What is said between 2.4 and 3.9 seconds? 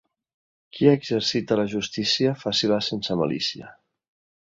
faci-la sense malícia.